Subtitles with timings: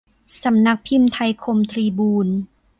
[0.43, 2.27] สำนักพิมพ์ไทยคมทรีบูน